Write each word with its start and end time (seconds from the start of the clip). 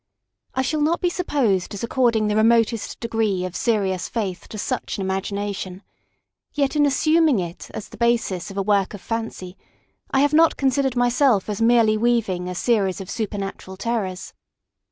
I 0.55 0.63
shall 0.63 0.81
not 0.81 0.99
be 0.99 1.11
supposed 1.11 1.75
as 1.75 1.83
according 1.83 2.25
the 2.27 2.35
remotest 2.35 2.99
degree 2.99 3.45
of 3.45 3.55
serious 3.55 4.09
faith 4.09 4.47
to 4.49 4.57
such 4.57 4.97
an 4.97 5.03
imagination; 5.03 5.83
yet, 6.55 6.75
in 6.75 6.87
assuming 6.87 7.37
it 7.37 7.69
as 7.75 7.87
the 7.87 7.97
basis 7.97 8.49
of 8.49 8.57
a 8.57 8.63
work 8.63 8.95
of 8.95 9.01
fancy, 9.01 9.57
I 10.09 10.21
have 10.21 10.33
not 10.33 10.57
considered 10.57 10.95
myself 10.95 11.47
as 11.51 11.61
merely 11.61 11.97
weaving 11.97 12.49
a 12.49 12.55
series 12.55 12.99
of 12.99 13.11
supernatural 13.11 13.77
terrors. 13.77 14.33